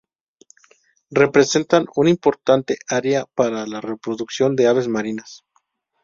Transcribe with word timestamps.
Representan 1.11 1.85
un 1.95 2.07
importante 2.07 2.79
área 2.89 3.27
para 3.35 3.67
la 3.67 3.81
reproducción 3.81 4.55
de 4.55 4.65
aves 4.67 4.87
marinas. 4.87 5.45